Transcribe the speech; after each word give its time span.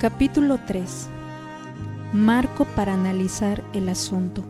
Capítulo 0.00 0.58
3 0.66 1.08
Marco 2.14 2.64
para 2.74 2.94
analizar 2.94 3.62
el 3.74 3.86
asunto. 3.90 4.42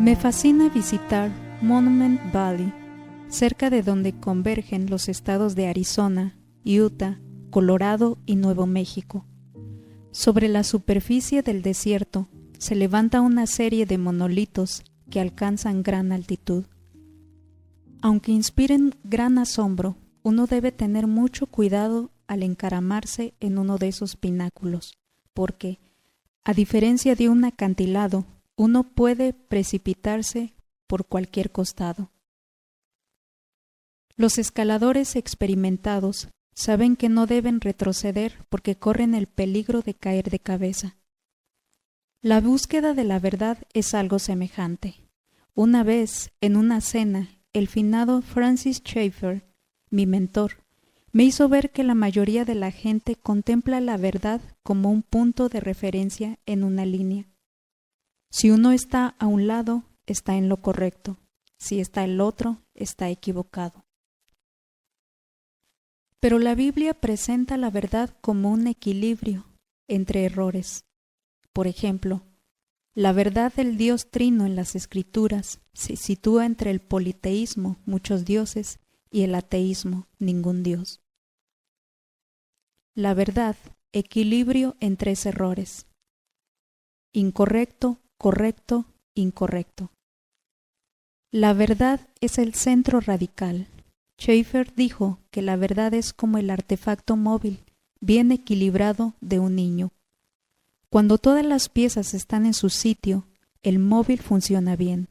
Me 0.00 0.16
fascina 0.16 0.68
visitar 0.68 1.30
Monument 1.62 2.20
Valley, 2.32 2.72
cerca 3.28 3.70
de 3.70 3.84
donde 3.84 4.12
convergen 4.12 4.90
los 4.90 5.08
estados 5.08 5.54
de 5.54 5.68
Arizona, 5.68 6.36
Utah, 6.64 7.20
Colorado 7.50 8.18
y 8.26 8.34
Nuevo 8.34 8.66
México. 8.66 9.26
Sobre 10.10 10.48
la 10.48 10.64
superficie 10.64 11.42
del 11.42 11.62
desierto 11.62 12.26
se 12.58 12.74
levanta 12.74 13.20
una 13.20 13.46
serie 13.46 13.86
de 13.86 13.98
monolitos 13.98 14.82
que 15.08 15.20
alcanzan 15.20 15.84
gran 15.84 16.10
altitud. 16.10 16.64
Aunque 18.02 18.32
inspiren 18.32 18.96
gran 19.04 19.38
asombro, 19.38 19.96
uno 20.24 20.48
debe 20.48 20.72
tener 20.72 21.06
mucho 21.06 21.46
cuidado 21.46 22.10
al 22.26 22.42
encaramarse 22.42 23.34
en 23.40 23.58
uno 23.58 23.78
de 23.78 23.88
esos 23.88 24.16
pináculos, 24.16 24.98
porque, 25.32 25.80
a 26.44 26.52
diferencia 26.52 27.14
de 27.14 27.28
un 27.28 27.44
acantilado, 27.44 28.26
uno 28.56 28.84
puede 28.84 29.32
precipitarse 29.32 30.54
por 30.86 31.06
cualquier 31.06 31.50
costado. 31.50 32.10
Los 34.16 34.38
escaladores 34.38 35.16
experimentados 35.16 36.28
saben 36.54 36.96
que 36.96 37.08
no 37.08 37.26
deben 37.26 37.60
retroceder 37.60 38.46
porque 38.48 38.76
corren 38.76 39.14
el 39.14 39.26
peligro 39.26 39.82
de 39.82 39.94
caer 39.94 40.30
de 40.30 40.38
cabeza. 40.38 40.96
La 42.20 42.40
búsqueda 42.40 42.94
de 42.94 43.04
la 43.04 43.18
verdad 43.18 43.58
es 43.74 43.92
algo 43.92 44.18
semejante. 44.18 44.94
Una 45.54 45.82
vez, 45.82 46.30
en 46.40 46.56
una 46.56 46.80
cena, 46.80 47.28
el 47.52 47.68
finado 47.68 48.22
Francis 48.22 48.78
Schaeffer, 48.78 49.44
mi 49.90 50.06
mentor, 50.06 50.63
me 51.14 51.22
hizo 51.22 51.48
ver 51.48 51.70
que 51.70 51.84
la 51.84 51.94
mayoría 51.94 52.44
de 52.44 52.56
la 52.56 52.72
gente 52.72 53.14
contempla 53.14 53.80
la 53.80 53.96
verdad 53.96 54.40
como 54.64 54.90
un 54.90 55.02
punto 55.02 55.48
de 55.48 55.60
referencia 55.60 56.40
en 56.44 56.64
una 56.64 56.84
línea. 56.84 57.28
Si 58.32 58.50
uno 58.50 58.72
está 58.72 59.14
a 59.20 59.28
un 59.28 59.46
lado, 59.46 59.84
está 60.06 60.34
en 60.34 60.48
lo 60.48 60.56
correcto. 60.60 61.16
Si 61.56 61.78
está 61.78 62.02
el 62.02 62.20
otro, 62.20 62.62
está 62.74 63.10
equivocado. 63.10 63.84
Pero 66.18 66.40
la 66.40 66.56
Biblia 66.56 66.94
presenta 66.94 67.56
la 67.58 67.70
verdad 67.70 68.10
como 68.20 68.50
un 68.50 68.66
equilibrio 68.66 69.46
entre 69.86 70.24
errores. 70.24 70.84
Por 71.52 71.68
ejemplo, 71.68 72.22
la 72.92 73.12
verdad 73.12 73.52
del 73.54 73.76
Dios 73.76 74.10
trino 74.10 74.46
en 74.46 74.56
las 74.56 74.74
Escrituras 74.74 75.60
se 75.74 75.94
sitúa 75.94 76.44
entre 76.44 76.72
el 76.72 76.80
politeísmo, 76.80 77.76
muchos 77.86 78.24
dioses, 78.24 78.80
y 79.12 79.22
el 79.22 79.36
ateísmo, 79.36 80.08
ningún 80.18 80.64
Dios. 80.64 81.03
La 82.96 83.12
verdad, 83.12 83.56
equilibrio 83.92 84.76
en 84.78 84.96
tres 84.96 85.26
errores. 85.26 85.86
Incorrecto, 87.12 87.98
correcto, 88.18 88.84
incorrecto. 89.14 89.90
La 91.32 91.54
verdad 91.54 92.08
es 92.20 92.38
el 92.38 92.54
centro 92.54 93.00
radical. 93.00 93.66
Schaeffer 94.20 94.72
dijo 94.76 95.18
que 95.32 95.42
la 95.42 95.56
verdad 95.56 95.92
es 95.92 96.12
como 96.12 96.38
el 96.38 96.50
artefacto 96.50 97.16
móvil, 97.16 97.64
bien 98.00 98.30
equilibrado 98.30 99.14
de 99.20 99.40
un 99.40 99.56
niño. 99.56 99.90
Cuando 100.88 101.18
todas 101.18 101.44
las 101.44 101.68
piezas 101.68 102.14
están 102.14 102.46
en 102.46 102.54
su 102.54 102.70
sitio, 102.70 103.26
el 103.64 103.80
móvil 103.80 104.20
funciona 104.20 104.76
bien. 104.76 105.08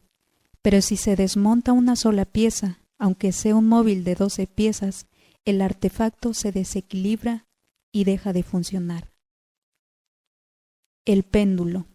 Pero 0.62 0.82
si 0.82 0.96
se 0.96 1.18
desmonta 1.18 1.74
una 1.74 1.98
sola 1.98 2.24
pieza, 2.24 2.80
aunque 2.98 3.34
sea 3.34 3.58
un 3.58 3.68
móvil 3.68 4.06
de 4.06 4.16
12 4.16 4.48
piezas, 4.48 5.06
el 5.44 5.62
artefacto 5.62 6.34
se 6.34 6.54
desequilibra 6.54 7.46
y 7.94 8.04
deja 8.04 8.34
de 8.34 8.44
funcionar. 8.44 9.14
El 11.06 11.24
péndulo. 11.24 11.86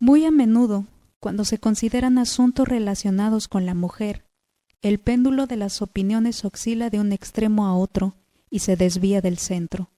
Muy 0.00 0.24
a 0.24 0.32
menudo, 0.32 0.86
cuando 1.20 1.44
se 1.44 1.58
consideran 1.58 2.18
asuntos 2.18 2.66
relacionados 2.66 3.46
con 3.46 3.66
la 3.66 3.74
mujer, 3.74 4.24
el 4.80 4.98
péndulo 4.98 5.46
de 5.46 5.56
las 5.56 5.82
opiniones 5.82 6.44
oscila 6.44 6.90
de 6.90 6.98
un 6.98 7.12
extremo 7.12 7.66
a 7.66 7.76
otro 7.76 8.16
y 8.50 8.60
se 8.60 8.74
desvía 8.74 9.20
del 9.20 9.38
centro. 9.38 9.90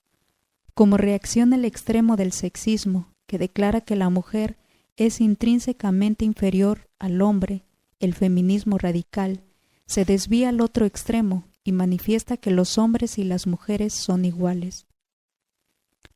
Como 0.74 0.98
reacción 0.98 1.54
al 1.54 1.64
extremo 1.64 2.16
del 2.16 2.32
sexismo, 2.32 3.14
que 3.26 3.38
declara 3.38 3.80
que 3.80 3.96
la 3.96 4.10
mujer 4.10 4.58
es 4.96 5.20
intrínsecamente 5.20 6.24
inferior 6.24 6.90
al 6.98 7.22
hombre 7.22 7.64
el 8.00 8.14
feminismo 8.14 8.78
radical, 8.78 9.42
se 9.86 10.04
desvía 10.04 10.50
al 10.50 10.60
otro 10.60 10.86
extremo 10.86 11.44
y 11.64 11.72
manifiesta 11.72 12.36
que 12.36 12.50
los 12.50 12.78
hombres 12.78 13.18
y 13.18 13.24
las 13.24 13.46
mujeres 13.46 13.94
son 13.94 14.24
iguales. 14.24 14.86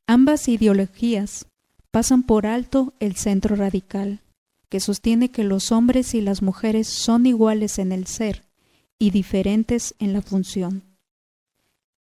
Ambas 0.07 0.47
ideologías 0.47 1.47
pasan 1.91 2.23
por 2.23 2.45
alto 2.45 2.93
el 2.99 3.15
centro 3.15 3.55
radical, 3.55 4.21
que 4.69 4.79
sostiene 4.79 5.31
que 5.31 5.43
los 5.43 5.71
hombres 5.71 6.13
y 6.13 6.21
las 6.21 6.41
mujeres 6.41 6.87
son 6.87 7.25
iguales 7.25 7.79
en 7.79 7.91
el 7.91 8.05
ser 8.05 8.45
y 8.99 9.09
diferentes 9.09 9.95
en 9.97 10.13
la 10.13 10.21
función. 10.21 10.83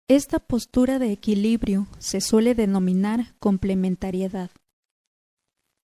Esta 0.09 0.39
postura 0.39 0.99
de 0.99 1.11
equilibrio 1.11 1.87
se 1.99 2.21
suele 2.21 2.55
denominar 2.55 3.35
complementariedad. 3.39 4.51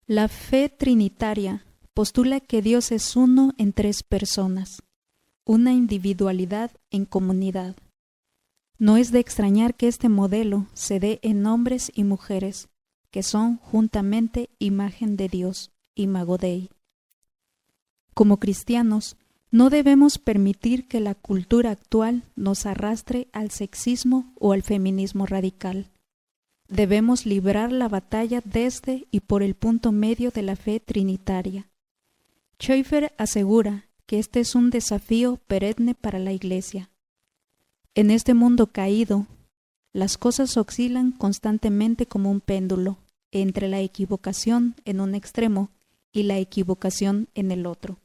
La 0.06 0.28
fe 0.28 0.70
trinitaria 0.70 1.66
postula 1.94 2.40
que 2.40 2.62
Dios 2.62 2.92
es 2.92 3.16
uno 3.16 3.54
en 3.58 3.74
tres 3.74 4.04
personas, 4.04 4.82
una 5.46 5.74
individualidad 5.74 6.72
en 6.92 7.06
comunidad. 7.06 7.76
No 8.78 8.98
es 8.98 9.12
de 9.12 9.20
extrañar 9.20 9.76
que 9.76 9.88
este 9.88 10.10
modelo 10.10 10.68
se 10.74 11.00
dé 11.00 11.20
en 11.22 11.46
hombres 11.46 11.92
y 11.94 12.04
mujeres, 12.04 12.70
que 13.12 13.24
son 13.24 13.58
juntamente 13.58 14.50
imagen 14.60 15.16
de 15.16 15.30
Dios, 15.30 15.72
imago 15.96 16.38
Dei. 16.38 16.70
Como 18.14 18.38
cristianos, 18.40 19.18
no 19.52 19.70
debemos 19.70 20.18
permitir 20.18 20.88
que 20.88 21.00
la 21.00 21.14
cultura 21.14 21.72
actual 21.72 22.24
nos 22.36 22.66
arrastre 22.66 23.28
al 23.34 23.52
sexismo 23.52 24.34
o 24.40 24.52
al 24.54 24.64
feminismo 24.64 25.26
radical. 25.26 25.92
Debemos 26.68 27.26
librar 27.26 27.72
la 27.72 27.88
batalla 27.88 28.42
desde 28.44 29.08
y 29.12 29.20
por 29.20 29.44
el 29.44 29.54
punto 29.54 29.92
medio 29.92 30.32
de 30.32 30.42
la 30.42 30.56
fe 30.56 30.80
trinitaria, 30.80 31.68
Schaeffer 32.64 33.14
asegura 33.18 33.90
que 34.06 34.20
este 34.20 34.40
es 34.40 34.56
un 34.56 34.70
desafío 34.70 35.38
perenne 35.48 35.96
para 35.96 36.20
la 36.20 36.34
Iglesia. 36.34 36.90
En 37.96 38.12
este 38.12 38.34
mundo 38.34 38.68
caído, 38.68 39.28
las 39.94 40.18
cosas 40.18 40.58
oscilan 40.58 41.12
constantemente 41.12 42.08
como 42.08 42.32
un 42.32 42.42
péndulo 42.42 42.98
entre 43.32 43.68
la 43.68 43.80
equivocación 43.80 44.76
en 44.86 45.00
un 45.00 45.16
extremo 45.16 45.70
y 46.12 46.24
la 46.24 46.38
equivocación 46.38 47.30
en 47.36 47.52
el 47.52 47.66
otro. 47.66 48.00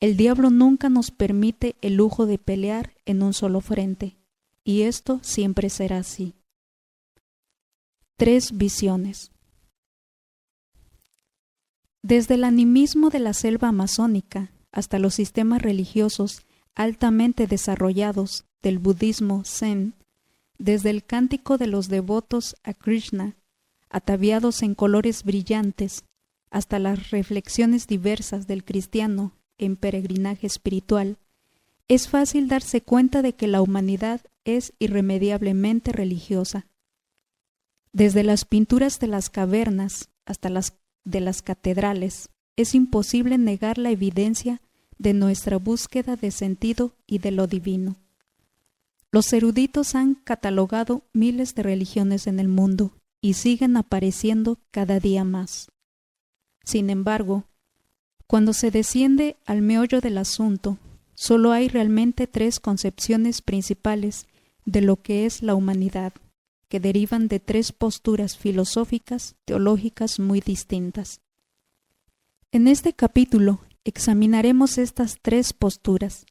El 0.00 0.16
diablo 0.16 0.50
nunca 0.50 0.88
nos 0.88 1.10
permite 1.10 1.76
el 1.82 1.96
lujo 1.96 2.26
de 2.26 2.38
pelear 2.38 2.94
en 3.04 3.22
un 3.22 3.34
solo 3.34 3.60
frente, 3.60 4.16
y 4.64 4.82
esto 4.82 5.20
siempre 5.22 5.70
será 5.70 5.98
así. 5.98 6.34
Tres 8.16 8.56
visiones. 8.56 9.30
Desde 12.02 12.34
el 12.34 12.44
animismo 12.44 13.10
de 13.10 13.18
la 13.18 13.34
selva 13.34 13.68
amazónica 13.68 14.52
hasta 14.72 14.98
los 14.98 15.14
sistemas 15.14 15.62
religiosos 15.62 16.42
altamente 16.74 17.46
desarrollados 17.46 18.44
del 18.62 18.78
budismo 18.78 19.42
zen, 19.44 19.94
desde 20.58 20.90
el 20.90 21.04
cántico 21.04 21.58
de 21.58 21.66
los 21.66 21.88
devotos 21.88 22.56
a 22.62 22.74
Krishna, 22.74 23.36
ataviados 23.88 24.62
en 24.62 24.74
colores 24.74 25.24
brillantes, 25.24 26.04
hasta 26.50 26.78
las 26.78 27.10
reflexiones 27.10 27.86
diversas 27.86 28.46
del 28.46 28.64
cristiano 28.64 29.32
en 29.58 29.76
peregrinaje 29.76 30.46
espiritual, 30.46 31.18
es 31.88 32.08
fácil 32.08 32.48
darse 32.48 32.82
cuenta 32.82 33.22
de 33.22 33.34
que 33.34 33.46
la 33.46 33.62
humanidad 33.62 34.20
es 34.44 34.72
irremediablemente 34.78 35.92
religiosa. 35.92 36.66
Desde 37.92 38.22
las 38.22 38.44
pinturas 38.44 39.00
de 39.00 39.06
las 39.06 39.30
cavernas 39.30 40.10
hasta 40.26 40.50
las 40.50 40.74
de 41.04 41.20
las 41.20 41.40
catedrales, 41.40 42.28
es 42.58 42.74
imposible 42.74 43.38
negar 43.38 43.78
la 43.78 43.90
evidencia 43.90 44.60
de 44.98 45.14
nuestra 45.14 45.58
búsqueda 45.58 46.16
de 46.16 46.32
sentido 46.32 46.92
y 47.06 47.20
de 47.20 47.30
lo 47.30 47.46
divino. 47.46 47.94
Los 49.12 49.32
eruditos 49.32 49.94
han 49.94 50.16
catalogado 50.16 51.04
miles 51.12 51.54
de 51.54 51.62
religiones 51.62 52.26
en 52.26 52.40
el 52.40 52.48
mundo 52.48 52.90
y 53.20 53.34
siguen 53.34 53.76
apareciendo 53.76 54.58
cada 54.72 54.98
día 54.98 55.22
más. 55.22 55.70
Sin 56.64 56.90
embargo, 56.90 57.44
cuando 58.26 58.52
se 58.52 58.72
desciende 58.72 59.36
al 59.46 59.62
meollo 59.62 60.00
del 60.00 60.18
asunto, 60.18 60.78
solo 61.14 61.52
hay 61.52 61.68
realmente 61.68 62.26
tres 62.26 62.58
concepciones 62.58 63.40
principales 63.40 64.26
de 64.64 64.82
lo 64.82 65.00
que 65.00 65.26
es 65.26 65.42
la 65.42 65.54
humanidad 65.54 66.12
que 66.68 66.80
derivan 66.80 67.28
de 67.28 67.38
tres 67.38 67.70
posturas 67.70 68.36
filosóficas 68.36 69.36
teológicas 69.44 70.18
muy 70.18 70.40
distintas. 70.40 71.20
En 72.50 72.66
este 72.66 72.94
capítulo 72.94 73.60
examinaremos 73.84 74.78
estas 74.78 75.18
tres 75.20 75.52
posturas, 75.52 76.24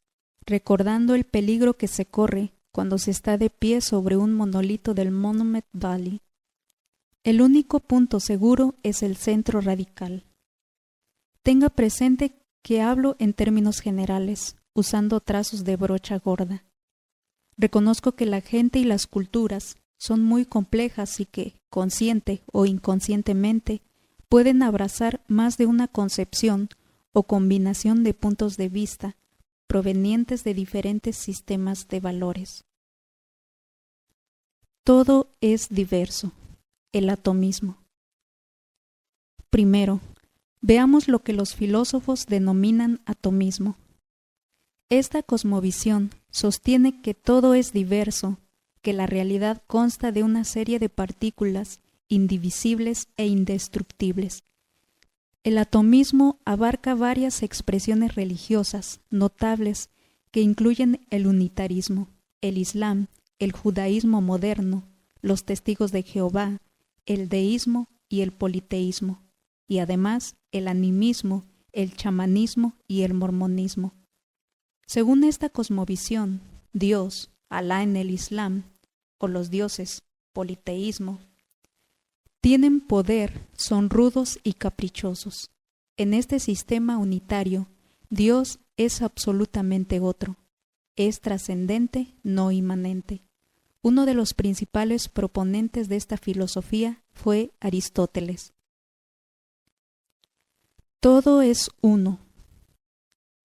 recordando 0.48 1.14
el 1.14 1.26
peligro 1.26 1.76
que 1.76 1.88
se 1.88 2.08
corre 2.08 2.54
cuando 2.72 2.98
se 2.98 3.12
está 3.12 3.38
de 3.38 3.52
pie 3.52 3.82
sobre 3.82 4.18
un 4.18 4.34
monolito 4.34 4.96
del 4.96 5.12
Monument 5.12 5.66
Valley. 5.74 6.22
El 7.24 7.40
único 7.40 7.82
punto 7.82 8.20
seguro 8.20 8.74
es 8.82 9.04
el 9.04 9.16
centro 9.16 9.62
radical. 9.62 10.26
Tenga 11.44 11.70
presente 11.70 12.34
que 12.64 12.82
hablo 12.82 13.16
en 13.20 13.34
términos 13.34 13.80
generales, 13.80 14.56
usando 14.74 15.20
trazos 15.20 15.66
de 15.66 15.76
brocha 15.76 16.18
gorda. 16.18 16.66
Reconozco 17.58 18.14
que 18.14 18.26
la 18.26 18.42
gente 18.42 18.80
y 18.80 18.86
las 18.86 19.06
culturas 19.06 19.78
son 20.00 20.24
muy 20.24 20.46
complejas 20.46 21.20
y 21.20 21.26
que, 21.26 21.62
consciente 21.70 22.42
o 22.52 22.66
inconscientemente, 22.66 23.84
pueden 24.30 24.64
abrazar 24.64 25.22
más 25.28 25.58
de 25.58 25.66
una 25.66 25.88
concepción 25.88 26.70
o 27.14 27.24
combinación 27.24 28.04
de 28.04 28.14
puntos 28.14 28.58
de 28.58 28.70
vista 28.70 29.16
provenientes 29.68 30.44
de 30.44 30.54
diferentes 30.54 31.18
sistemas 31.18 31.88
de 31.88 32.00
valores. 32.00 32.64
Todo 34.84 35.30
es 35.42 35.70
diverso. 35.70 36.32
El 36.94 37.10
atomismo. 37.10 37.78
Primero, 39.50 40.00
veamos 40.62 41.10
lo 41.10 41.20
que 41.20 41.34
los 41.34 41.54
filósofos 41.54 42.26
denominan 42.26 43.02
atomismo. 43.06 43.76
Esta 44.90 45.22
cosmovisión 45.22 46.12
sostiene 46.32 47.02
que 47.02 47.14
todo 47.14 47.54
es 47.54 47.74
diverso, 47.74 48.38
que 48.82 48.94
la 48.94 49.06
realidad 49.06 49.62
consta 49.68 50.14
de 50.14 50.24
una 50.24 50.46
serie 50.46 50.80
de 50.80 50.88
partículas 50.88 51.82
indivisibles 52.08 53.08
e 53.18 53.28
indestructibles. 53.28 54.44
El 55.44 55.58
atomismo 55.58 56.40
abarca 56.46 56.96
varias 56.96 57.44
expresiones 57.44 58.16
religiosas 58.16 59.00
notables 59.10 59.90
que 60.32 60.42
incluyen 60.42 61.06
el 61.10 61.28
unitarismo, 61.28 62.10
el 62.42 62.58
islam, 62.58 63.08
el 63.40 63.52
judaísmo 63.52 64.22
moderno, 64.22 64.84
los 65.22 65.46
testigos 65.46 65.92
de 65.92 66.04
Jehová, 66.04 66.60
el 67.06 67.30
deísmo 67.30 67.88
y 68.10 68.22
el 68.22 68.32
politeísmo, 68.32 69.24
y 69.68 69.80
además 69.80 70.36
el 70.52 70.68
animismo, 70.68 71.46
el 71.72 71.96
chamanismo 71.96 72.76
y 72.88 73.04
el 73.04 73.14
mormonismo. 73.14 73.94
Según 74.86 75.24
esta 75.24 75.50
cosmovisión, 75.50 76.42
Dios, 76.74 77.32
Alá 77.50 77.84
en 77.84 77.96
el 77.96 78.12
Islam, 78.12 78.64
o 79.18 79.28
los 79.28 79.50
dioses, 79.50 80.04
politeísmo, 80.34 81.20
tienen 82.42 82.82
poder, 82.82 83.48
son 83.54 83.90
rudos 83.90 84.40
y 84.44 84.54
caprichosos. 84.54 85.52
En 85.98 86.14
este 86.14 86.40
sistema 86.40 86.98
unitario, 86.98 87.68
Dios 88.10 88.60
es 88.78 89.02
absolutamente 89.02 90.00
otro, 90.00 90.38
es 90.96 91.20
trascendente, 91.22 92.14
no 92.24 92.52
inmanente. 92.52 93.24
Uno 93.82 94.06
de 94.06 94.14
los 94.14 94.34
principales 94.34 95.10
proponentes 95.10 95.90
de 95.90 95.96
esta 95.96 96.18
filosofía 96.18 97.02
fue 97.14 97.52
Aristóteles. 97.60 98.54
Todo 101.00 101.42
es 101.42 101.70
uno. 101.82 102.20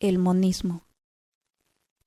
El 0.01 0.19
monismo. 0.19 0.83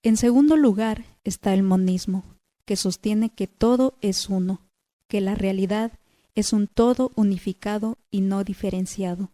En 0.04 0.18
segundo 0.18 0.58
lugar 0.58 1.06
está 1.24 1.54
el 1.54 1.64
monismo, 1.64 2.24
que 2.66 2.76
sostiene 2.76 3.30
que 3.30 3.48
todo 3.48 3.98
es 4.02 4.30
uno, 4.30 4.62
que 5.08 5.22
la 5.22 5.34
realidad 5.34 5.98
es 6.36 6.54
un 6.54 6.68
todo 6.68 7.12
unificado 7.16 7.98
y 8.12 8.22
no 8.22 8.44
diferenciado. 8.44 9.32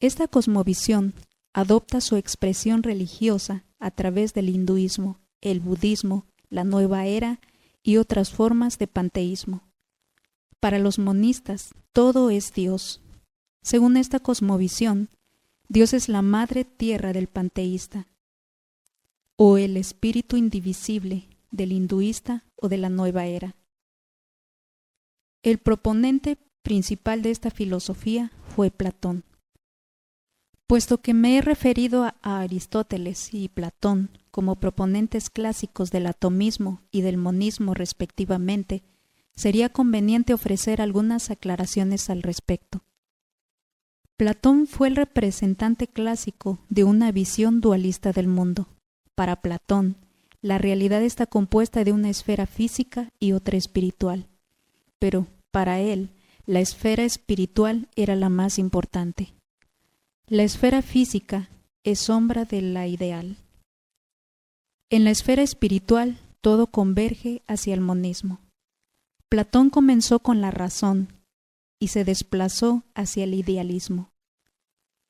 Esta 0.00 0.26
cosmovisión 0.26 1.14
adopta 1.52 2.00
su 2.00 2.16
expresión 2.16 2.82
religiosa 2.82 3.64
a 3.78 3.90
través 3.90 4.34
del 4.34 4.48
hinduismo, 4.48 5.20
el 5.40 5.60
budismo, 5.60 6.26
la 6.48 6.64
nueva 6.64 7.06
era 7.06 7.40
y 7.82 7.98
otras 7.98 8.30
formas 8.30 8.78
de 8.78 8.86
panteísmo. 8.86 9.62
Para 10.58 10.78
los 10.78 10.98
monistas, 10.98 11.74
todo 11.92 12.30
es 12.30 12.52
Dios. 12.52 13.02
Según 13.62 13.96
esta 13.96 14.18
cosmovisión, 14.18 15.10
Dios 15.68 15.92
es 15.92 16.08
la 16.08 16.22
madre 16.22 16.64
tierra 16.64 17.12
del 17.12 17.28
panteísta, 17.28 18.08
o 19.36 19.58
el 19.58 19.76
espíritu 19.76 20.36
indivisible 20.36 21.28
del 21.50 21.72
hinduista 21.72 22.44
o 22.56 22.68
de 22.68 22.78
la 22.78 22.88
nueva 22.88 23.26
era. 23.26 23.56
El 25.44 25.58
proponente 25.58 26.38
principal 26.62 27.20
de 27.20 27.30
esta 27.30 27.50
filosofía 27.50 28.32
fue 28.56 28.70
Platón. 28.70 29.24
Puesto 30.66 31.02
que 31.02 31.12
me 31.12 31.36
he 31.36 31.42
referido 31.42 32.04
a 32.04 32.40
Aristóteles 32.40 33.28
y 33.34 33.50
Platón 33.50 34.08
como 34.30 34.56
proponentes 34.56 35.28
clásicos 35.28 35.90
del 35.90 36.06
atomismo 36.06 36.80
y 36.90 37.02
del 37.02 37.18
monismo 37.18 37.74
respectivamente, 37.74 38.84
sería 39.36 39.68
conveniente 39.68 40.32
ofrecer 40.32 40.80
algunas 40.80 41.30
aclaraciones 41.30 42.08
al 42.08 42.22
respecto. 42.22 42.82
Platón 44.16 44.66
fue 44.66 44.88
el 44.88 44.96
representante 44.96 45.88
clásico 45.88 46.58
de 46.70 46.84
una 46.84 47.12
visión 47.12 47.60
dualista 47.60 48.12
del 48.12 48.28
mundo. 48.28 48.68
Para 49.14 49.42
Platón, 49.42 49.96
la 50.40 50.56
realidad 50.56 51.02
está 51.02 51.26
compuesta 51.26 51.84
de 51.84 51.92
una 51.92 52.08
esfera 52.08 52.46
física 52.46 53.10
y 53.18 53.32
otra 53.32 53.58
espiritual. 53.58 54.26
Pero, 54.98 55.26
para 55.54 55.78
él, 55.78 56.10
la 56.46 56.58
esfera 56.58 57.04
espiritual 57.04 57.88
era 57.94 58.16
la 58.16 58.28
más 58.28 58.58
importante. 58.58 59.34
La 60.26 60.42
esfera 60.42 60.82
física 60.82 61.48
es 61.84 62.00
sombra 62.00 62.44
de 62.44 62.60
la 62.60 62.88
ideal. 62.88 63.36
En 64.90 65.04
la 65.04 65.12
esfera 65.12 65.42
espiritual 65.42 66.18
todo 66.40 66.66
converge 66.66 67.42
hacia 67.46 67.72
el 67.72 67.80
monismo. 67.80 68.40
Platón 69.28 69.70
comenzó 69.70 70.18
con 70.18 70.40
la 70.40 70.50
razón 70.50 71.06
y 71.78 71.86
se 71.86 72.04
desplazó 72.04 72.82
hacia 72.96 73.22
el 73.22 73.34
idealismo. 73.34 74.10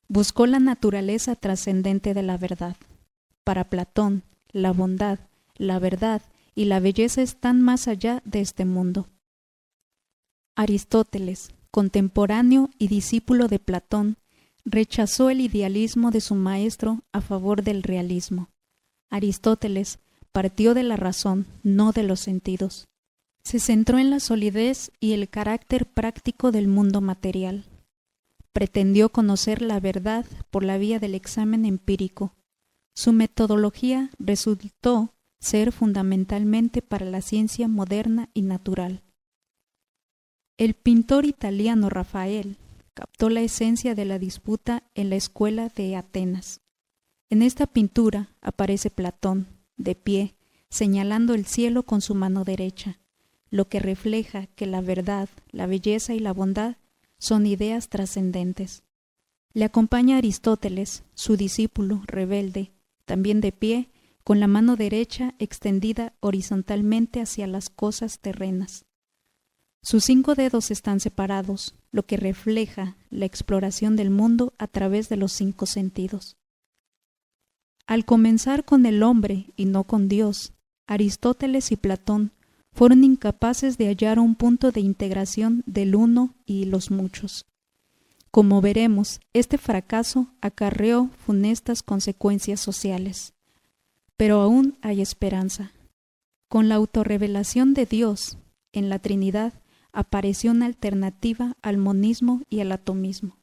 Buscó 0.07 0.45
la 0.45 0.59
naturaleza 0.59 1.35
trascendente 1.35 2.13
de 2.13 2.21
la 2.21 2.37
verdad. 2.37 2.77
Para 3.43 3.63
Platón, 3.71 4.21
la 4.51 4.73
bondad, 4.73 5.17
la 5.55 5.79
verdad 5.79 6.21
y 6.53 6.65
la 6.65 6.79
belleza 6.79 7.23
están 7.23 7.63
más 7.63 7.87
allá 7.87 8.21
de 8.25 8.41
este 8.41 8.65
mundo. 8.65 9.07
Aristóteles, 10.55 11.49
contemporáneo 11.71 12.69
y 12.79 12.87
discípulo 12.87 13.47
de 13.47 13.59
Platón, 13.59 14.17
rechazó 14.63 15.29
el 15.29 15.41
idealismo 15.41 16.11
de 16.11 16.21
su 16.21 16.35
maestro 16.35 17.01
a 17.11 17.21
favor 17.21 17.63
del 17.63 17.83
realismo. 17.83 18.49
Aristóteles 19.09 19.99
partió 20.31 20.73
de 20.73 20.83
la 20.83 20.95
razón, 20.95 21.45
no 21.63 21.91
de 21.91 22.03
los 22.03 22.19
sentidos. 22.19 22.87
Se 23.43 23.59
centró 23.59 23.99
en 23.99 24.09
la 24.09 24.19
solidez 24.19 24.91
y 24.99 25.13
el 25.13 25.29
carácter 25.29 25.85
práctico 25.85 26.51
del 26.51 26.67
mundo 26.67 27.01
material. 27.01 27.65
Pretendió 28.53 29.09
conocer 29.09 29.61
la 29.61 29.79
verdad 29.79 30.25
por 30.49 30.63
la 30.63 30.77
vía 30.77 30.99
del 30.99 31.13
examen 31.13 31.65
empírico, 31.65 32.33
su 32.95 33.11
metodología 33.11 34.09
resultó 34.19 35.13
ser 35.41 35.73
fundamentalmente 35.73 36.81
para 36.81 37.05
la 37.05 37.21
ciencia 37.21 37.67
moderna 37.67 38.29
y 38.33 38.41
natural. 38.41 39.03
El 40.57 40.73
pintor 40.73 41.25
italiano 41.25 41.89
Rafael 41.89 42.55
captó 42.93 43.29
la 43.29 43.41
esencia 43.41 43.93
de 43.93 44.05
la 44.05 44.19
disputa 44.19 44.83
en 44.95 45.09
la 45.09 45.17
escuela 45.17 45.67
de 45.67 45.97
Atenas. 45.97 46.61
En 47.29 47.41
esta 47.41 47.67
pintura 47.67 48.29
aparece 48.39 48.89
Platón, 48.89 49.47
de 49.75 49.95
pie, 49.95 50.35
señalando 50.69 51.33
el 51.33 51.45
cielo 51.45 51.83
con 51.83 51.99
su 51.99 52.15
mano 52.15 52.45
derecha, 52.45 52.99
lo 53.49 53.67
que 53.67 53.81
refleja 53.81 54.47
que 54.47 54.65
la 54.65 54.79
verdad, 54.79 55.27
la 55.51 55.67
belleza 55.67 56.13
y 56.13 56.19
la 56.19 56.31
bondad 56.31 56.77
son 57.17 57.45
ideas 57.47 57.89
trascendentes. 57.89 58.83
Le 59.51 59.65
acompaña 59.65 60.17
Aristóteles, 60.17 61.03
su 61.15 61.35
discípulo 61.35 62.01
rebelde, 62.07 62.71
también 63.03 63.41
de 63.41 63.51
pie, 63.51 63.89
con 64.23 64.39
la 64.39 64.47
mano 64.47 64.77
derecha 64.77 65.35
extendida 65.37 66.13
horizontalmente 66.21 67.19
hacia 67.19 67.45
las 67.45 67.69
cosas 67.69 68.19
terrenas. 68.19 68.85
Sus 69.85 70.03
cinco 70.03 70.33
dedos 70.33 70.71
están 70.71 70.99
separados, 70.99 71.75
lo 71.91 72.07
que 72.07 72.17
refleja 72.17 72.97
la 73.11 73.25
exploración 73.25 73.95
del 73.95 74.09
mundo 74.09 74.55
a 74.57 74.65
través 74.65 75.09
de 75.09 75.15
los 75.15 75.31
cinco 75.31 75.67
sentidos. 75.67 76.37
Al 77.85 78.03
comenzar 78.03 78.65
con 78.65 78.87
el 78.87 79.03
hombre 79.03 79.51
y 79.55 79.65
no 79.65 79.83
con 79.83 80.07
Dios, 80.07 80.53
Aristóteles 80.87 81.71
y 81.71 81.75
Platón 81.75 82.31
fueron 82.71 83.03
incapaces 83.03 83.77
de 83.77 83.85
hallar 83.85 84.17
un 84.17 84.33
punto 84.33 84.71
de 84.71 84.81
integración 84.81 85.61
del 85.67 85.95
uno 85.95 86.33
y 86.47 86.65
los 86.65 86.89
muchos. 86.89 87.45
Como 88.31 88.61
veremos, 88.61 89.19
este 89.33 89.59
fracaso 89.59 90.29
acarreó 90.41 91.11
funestas 91.27 91.83
consecuencias 91.83 92.59
sociales. 92.59 93.33
Pero 94.17 94.41
aún 94.41 94.79
hay 94.81 95.01
esperanza. 95.01 95.73
Con 96.49 96.69
la 96.69 96.75
autorrevelación 96.75 97.75
de 97.75 97.85
Dios 97.85 98.39
en 98.73 98.89
la 98.89 98.97
Trinidad 98.97 99.53
apareció 99.95 100.51
una 100.51 100.65
alternativa 100.65 101.55
al 101.61 101.77
monismo 101.77 102.41
y 102.49 102.59
al 102.59 102.71
atomismo. 102.73 103.37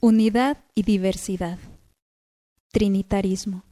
Unidad 0.00 0.58
y 0.74 0.82
diversidad. 0.82 1.58
Trinitarismo. 2.70 3.64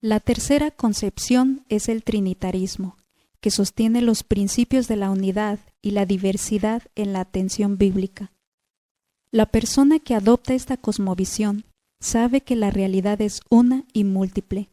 La 0.00 0.20
tercera 0.20 0.70
concepción 0.70 1.64
es 1.68 1.88
el 1.88 2.04
trinitarismo, 2.04 2.96
que 3.40 3.50
sostiene 3.50 4.02
los 4.02 4.22
principios 4.22 4.86
de 4.86 4.96
la 4.96 5.10
unidad 5.10 5.58
y 5.82 5.90
la 5.90 6.06
diversidad 6.06 6.82
en 6.94 7.12
la 7.12 7.20
atención 7.20 7.76
bíblica. 7.76 8.32
La 9.32 9.46
persona 9.46 9.98
que 9.98 10.14
adopta 10.14 10.54
esta 10.54 10.76
cosmovisión 10.76 11.64
sabe 11.98 12.40
que 12.40 12.54
la 12.54 12.70
realidad 12.70 13.20
es 13.20 13.40
una 13.50 13.84
y 13.92 14.04
múltiple. 14.04 14.70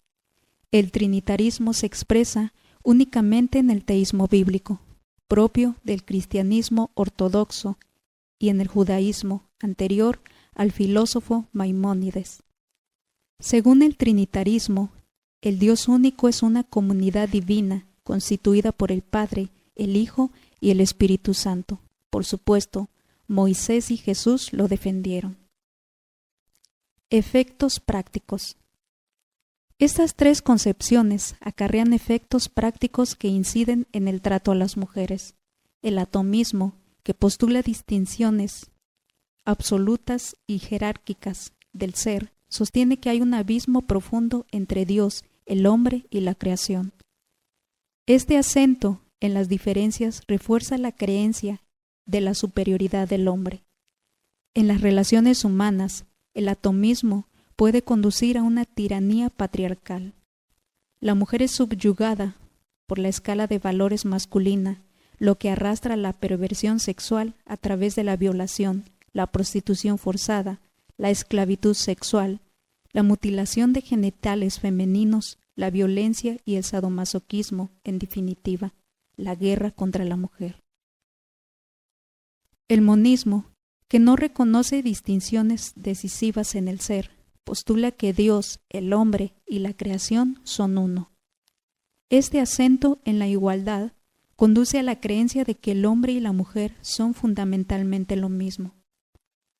El 0.71 0.91
trinitarismo 0.91 1.73
se 1.73 1.87
expresa 1.87 2.53
únicamente 2.83 3.59
en 3.59 3.69
el 3.69 3.83
teísmo 3.83 4.27
bíblico, 4.27 4.79
propio 5.27 5.75
del 5.83 6.03
cristianismo 6.03 6.91
ortodoxo, 6.93 7.77
y 8.39 8.49
en 8.49 8.59
el 8.59 8.67
judaísmo 8.67 9.43
anterior 9.61 10.19
al 10.53 10.71
filósofo 10.71 11.47
Maimónides. 11.53 12.43
Según 13.39 13.81
el 13.81 13.95
trinitarismo, 13.95 14.91
el 15.41 15.59
Dios 15.59 15.87
único 15.87 16.27
es 16.27 16.43
una 16.43 16.63
comunidad 16.63 17.29
divina 17.29 17.85
constituida 18.03 18.71
por 18.71 18.91
el 18.91 19.01
Padre, 19.01 19.49
el 19.75 19.95
Hijo 19.95 20.31
y 20.59 20.71
el 20.71 20.81
Espíritu 20.81 21.33
Santo. 21.33 21.79
Por 22.09 22.25
supuesto, 22.25 22.89
Moisés 23.27 23.91
y 23.91 23.97
Jesús 23.97 24.53
lo 24.53 24.67
defendieron. 24.67 25.37
Efectos 27.09 27.79
prácticos. 27.79 28.57
Estas 29.79 30.15
tres 30.15 30.41
concepciones 30.41 31.35
acarrean 31.41 31.93
efectos 31.93 32.47
prácticos 32.47 33.15
que 33.15 33.27
inciden 33.27 33.87
en 33.91 34.07
el 34.07 34.21
trato 34.21 34.51
a 34.51 34.55
las 34.55 34.77
mujeres. 34.77 35.35
El 35.81 35.97
atomismo, 35.97 36.75
que 37.03 37.13
postula 37.13 37.61
distinciones 37.61 38.71
absolutas 39.45 40.37
y 40.47 40.59
jerárquicas 40.59 41.53
del 41.73 41.95
ser, 41.95 42.33
sostiene 42.47 42.97
que 42.97 43.09
hay 43.09 43.21
un 43.21 43.33
abismo 43.33 43.81
profundo 43.81 44.45
entre 44.51 44.85
Dios, 44.85 45.25
el 45.45 45.65
hombre 45.65 46.05
y 46.09 46.21
la 46.21 46.35
creación. 46.35 46.93
Este 48.05 48.37
acento 48.37 49.01
en 49.19 49.33
las 49.33 49.49
diferencias 49.49 50.21
refuerza 50.27 50.77
la 50.77 50.91
creencia 50.91 51.61
de 52.05 52.21
la 52.21 52.33
superioridad 52.33 53.07
del 53.07 53.27
hombre. 53.27 53.65
En 54.53 54.67
las 54.67 54.81
relaciones 54.81 55.43
humanas, 55.43 56.05
el 56.33 56.47
atomismo 56.47 57.27
puede 57.63 57.81
conducir 57.81 58.37
a 58.37 58.43
una 58.43 58.65
tiranía 58.65 59.29
patriarcal. 59.29 60.11
La 60.99 61.15
mujer 61.15 61.41
es 61.41 61.51
subyugada 61.51 62.35
por 62.87 62.99
la 62.99 63.07
escala 63.07 63.47
de 63.47 63.57
valores 63.57 64.03
masculina, 64.03 64.81
lo 65.17 65.37
que 65.37 65.49
arrastra 65.49 65.95
la 65.95 66.11
perversión 66.11 66.81
sexual 66.81 67.35
a 67.45 67.55
través 67.55 67.95
de 67.95 68.03
la 68.03 68.17
violación, 68.17 68.83
la 69.13 69.27
prostitución 69.27 69.97
forzada, 69.97 70.59
la 70.97 71.09
esclavitud 71.09 71.73
sexual, 71.73 72.41
la 72.91 73.01
mutilación 73.01 73.71
de 73.71 73.79
genitales 73.79 74.59
femeninos, 74.59 75.39
la 75.55 75.69
violencia 75.69 76.39
y 76.43 76.55
el 76.55 76.65
sadomasoquismo, 76.65 77.69
en 77.85 77.97
definitiva, 77.97 78.73
la 79.15 79.35
guerra 79.35 79.71
contra 79.71 80.03
la 80.03 80.17
mujer. 80.17 80.61
El 82.67 82.81
monismo, 82.81 83.45
que 83.87 83.99
no 83.99 84.17
reconoce 84.17 84.83
distinciones 84.83 85.71
decisivas 85.77 86.55
en 86.55 86.67
el 86.67 86.81
ser, 86.81 87.22
postula 87.43 87.91
que 87.91 88.13
Dios, 88.13 88.59
el 88.69 88.93
hombre 88.93 89.33
y 89.45 89.59
la 89.59 89.73
creación 89.73 90.39
son 90.43 90.77
uno. 90.77 91.11
Este 92.09 92.39
acento 92.39 92.99
en 93.05 93.19
la 93.19 93.27
igualdad 93.27 93.93
conduce 94.35 94.79
a 94.79 94.83
la 94.83 94.99
creencia 94.99 95.43
de 95.43 95.55
que 95.55 95.71
el 95.71 95.85
hombre 95.85 96.13
y 96.13 96.19
la 96.19 96.31
mujer 96.31 96.75
son 96.81 97.13
fundamentalmente 97.13 98.15
lo 98.15 98.29
mismo. 98.29 98.75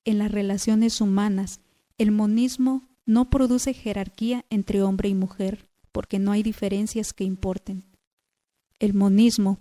En 0.06 0.18
las 0.18 0.32
relaciones 0.32 1.02
humanas, 1.02 1.62
el 1.98 2.12
monismo 2.12 2.90
no 3.06 3.30
produce 3.30 3.74
jerarquía 3.74 4.46
entre 4.50 4.82
hombre 4.82 5.10
y 5.10 5.16
mujer, 5.16 5.70
porque 5.92 6.20
no 6.20 6.32
hay 6.32 6.44
diferencias 6.44 7.14
que 7.14 7.24
importen. 7.24 7.86
El 8.80 8.94
monismo 8.94 9.60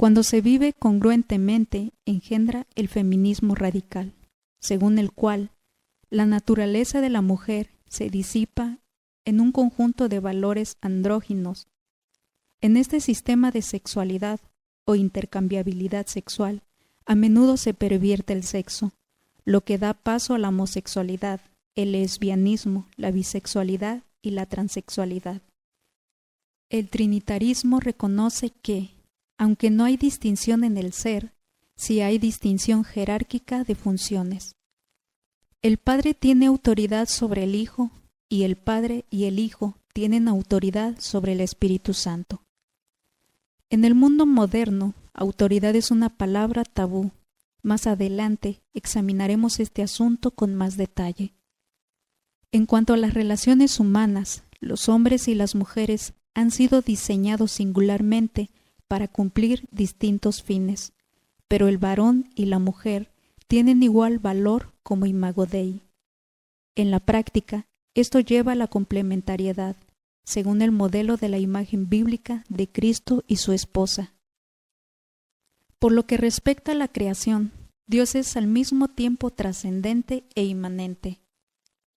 cuando 0.00 0.22
se 0.22 0.40
vive 0.40 0.72
congruentemente, 0.72 1.92
engendra 2.06 2.66
el 2.74 2.88
feminismo 2.88 3.54
radical, 3.54 4.14
según 4.58 4.98
el 4.98 5.12
cual 5.12 5.50
la 6.10 6.26
naturaleza 6.26 7.00
de 7.00 7.08
la 7.08 7.22
mujer 7.22 7.70
se 7.88 8.10
disipa 8.10 8.78
en 9.24 9.40
un 9.40 9.52
conjunto 9.52 10.08
de 10.08 10.18
valores 10.18 10.76
andróginos. 10.80 11.68
En 12.60 12.76
este 12.76 13.00
sistema 13.00 13.52
de 13.52 13.62
sexualidad 13.62 14.40
o 14.84 14.96
intercambiabilidad 14.96 16.06
sexual, 16.06 16.62
a 17.06 17.14
menudo 17.14 17.56
se 17.56 17.74
pervierte 17.74 18.32
el 18.32 18.42
sexo, 18.42 18.92
lo 19.44 19.62
que 19.62 19.78
da 19.78 19.94
paso 19.94 20.34
a 20.34 20.38
la 20.38 20.48
homosexualidad, 20.48 21.40
el 21.76 21.92
lesbianismo, 21.92 22.88
la 22.96 23.12
bisexualidad 23.12 24.02
y 24.20 24.30
la 24.30 24.46
transexualidad. 24.46 25.42
El 26.68 26.88
trinitarismo 26.88 27.80
reconoce 27.80 28.50
que, 28.50 28.90
aunque 29.38 29.70
no 29.70 29.84
hay 29.84 29.96
distinción 29.96 30.64
en 30.64 30.76
el 30.76 30.92
ser, 30.92 31.32
sí 31.76 32.00
hay 32.00 32.18
distinción 32.18 32.84
jerárquica 32.84 33.64
de 33.64 33.74
funciones. 33.74 34.56
El 35.62 35.76
Padre 35.76 36.14
tiene 36.14 36.46
autoridad 36.46 37.06
sobre 37.06 37.44
el 37.44 37.54
Hijo 37.54 37.90
y 38.30 38.44
el 38.44 38.56
Padre 38.56 39.04
y 39.10 39.24
el 39.24 39.38
Hijo 39.38 39.76
tienen 39.92 40.26
autoridad 40.26 40.98
sobre 40.98 41.32
el 41.32 41.42
Espíritu 41.42 41.92
Santo. 41.92 42.42
En 43.68 43.84
el 43.84 43.94
mundo 43.94 44.24
moderno, 44.24 44.94
autoridad 45.12 45.76
es 45.76 45.90
una 45.90 46.08
palabra 46.08 46.64
tabú. 46.64 47.10
Más 47.62 47.86
adelante 47.86 48.62
examinaremos 48.72 49.60
este 49.60 49.82
asunto 49.82 50.30
con 50.30 50.54
más 50.54 50.78
detalle. 50.78 51.34
En 52.52 52.64
cuanto 52.64 52.94
a 52.94 52.96
las 52.96 53.12
relaciones 53.12 53.80
humanas, 53.80 54.44
los 54.60 54.88
hombres 54.88 55.28
y 55.28 55.34
las 55.34 55.54
mujeres 55.54 56.14
han 56.32 56.52
sido 56.52 56.80
diseñados 56.80 57.52
singularmente 57.52 58.48
para 58.88 59.08
cumplir 59.08 59.68
distintos 59.70 60.42
fines, 60.42 60.94
pero 61.48 61.68
el 61.68 61.76
varón 61.76 62.30
y 62.34 62.46
la 62.46 62.58
mujer 62.58 63.10
tienen 63.50 63.82
igual 63.82 64.20
valor 64.20 64.72
como 64.84 65.06
imago 65.06 65.44
Dei. 65.44 65.82
En 66.76 66.92
la 66.92 67.00
práctica, 67.00 67.66
esto 67.94 68.20
lleva 68.20 68.52
a 68.52 68.54
la 68.54 68.68
complementariedad, 68.68 69.74
según 70.24 70.62
el 70.62 70.70
modelo 70.70 71.16
de 71.16 71.28
la 71.28 71.38
imagen 71.38 71.88
bíblica 71.88 72.44
de 72.48 72.70
Cristo 72.70 73.24
y 73.26 73.36
su 73.36 73.50
esposa. 73.52 74.14
Por 75.80 75.90
lo 75.90 76.06
que 76.06 76.16
respecta 76.16 76.70
a 76.72 76.76
la 76.76 76.86
creación, 76.86 77.50
Dios 77.88 78.14
es 78.14 78.36
al 78.36 78.46
mismo 78.46 78.86
tiempo 78.86 79.30
trascendente 79.30 80.22
e 80.36 80.44
inmanente. 80.44 81.18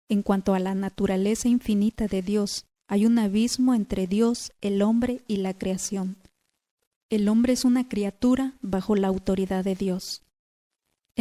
En 0.08 0.24
cuanto 0.24 0.54
a 0.54 0.60
la 0.60 0.74
naturaleza 0.74 1.50
infinita 1.50 2.08
de 2.08 2.22
Dios, 2.22 2.66
hay 2.88 3.06
un 3.06 3.20
abismo 3.20 3.74
entre 3.74 4.08
Dios, 4.08 4.54
el 4.62 4.82
hombre 4.82 5.22
y 5.28 5.38
la 5.38 5.54
creación 5.54 6.16
el 7.12 7.28
hombre 7.28 7.52
es 7.52 7.66
una 7.66 7.90
criatura 7.90 8.54
bajo 8.62 8.96
la 8.96 9.10
autoridad 9.10 9.66
de 9.66 9.76
Dios. 9.76 10.24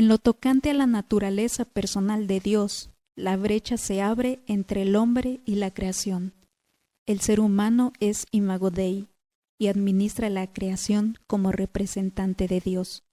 En 0.00 0.08
lo 0.08 0.16
tocante 0.16 0.70
a 0.70 0.72
la 0.72 0.86
naturaleza 0.86 1.66
personal 1.66 2.26
de 2.26 2.40
Dios, 2.40 2.88
la 3.16 3.36
brecha 3.36 3.76
se 3.76 4.00
abre 4.00 4.40
entre 4.46 4.80
el 4.80 4.96
hombre 4.96 5.42
y 5.44 5.56
la 5.56 5.74
creación. 5.74 6.32
El 7.04 7.20
ser 7.20 7.38
humano 7.38 7.92
es 8.00 8.24
imago 8.30 8.70
Dei 8.70 9.08
y 9.58 9.66
administra 9.66 10.30
la 10.30 10.50
creación 10.50 11.18
como 11.26 11.52
representante 11.52 12.48
de 12.48 12.60
Dios. 12.60 13.04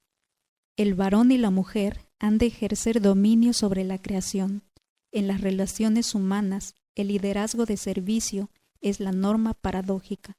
El 0.77 0.95
varón 0.95 1.29
y 1.33 1.37
la 1.37 1.49
mujer 1.49 2.07
han 2.19 2.37
de 2.37 2.45
ejercer 2.45 3.01
dominio 3.01 3.51
sobre 3.51 3.83
la 3.83 4.01
creación. 4.01 4.63
En 5.11 5.27
las 5.27 5.41
relaciones 5.41 6.15
humanas, 6.15 6.73
el 6.95 7.09
liderazgo 7.09 7.65
de 7.65 7.75
servicio 7.75 8.49
es 8.79 9.01
la 9.01 9.11
norma 9.11 9.55
paradójica 9.55 10.37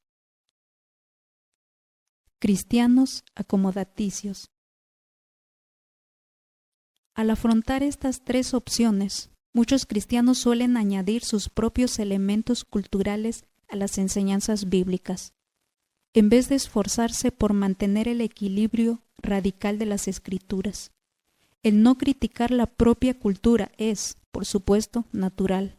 cristianos 2.41 3.25
acomodaticios. 3.35 4.49
Al 7.19 7.31
afrontar 7.31 7.83
estas 7.83 8.21
tres 8.23 8.55
opciones, 8.55 9.31
muchos 9.53 9.87
cristianos 9.87 10.39
suelen 10.39 10.77
añadir 10.77 11.25
sus 11.25 11.49
propios 11.49 11.99
elementos 11.99 12.65
culturales 12.65 13.45
a 13.69 13.75
las 13.75 13.99
enseñanzas 13.99 14.69
bíblicas, 14.69 15.33
en 16.15 16.29
vez 16.29 16.49
de 16.49 16.55
esforzarse 16.55 17.33
por 17.33 17.55
mantener 17.55 18.07
el 18.07 18.21
equilibrio 18.21 19.03
radical 19.21 19.81
de 19.81 19.87
las 19.87 20.07
escrituras. 20.07 20.93
El 21.65 21.83
no 21.83 21.99
criticar 21.99 22.53
la 22.53 22.67
propia 22.67 23.19
cultura 23.19 23.73
es, 23.79 24.17
por 24.31 24.47
supuesto, 24.47 25.05
natural, 25.11 25.77